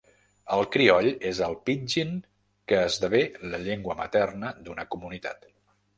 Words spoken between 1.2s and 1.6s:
és el